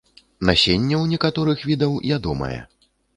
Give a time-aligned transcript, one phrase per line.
[0.49, 2.59] Насенне ў некаторых відаў ядомае.